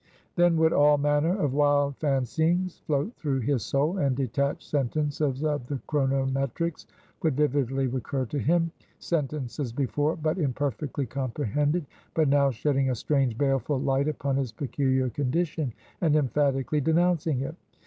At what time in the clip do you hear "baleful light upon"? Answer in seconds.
13.37-14.37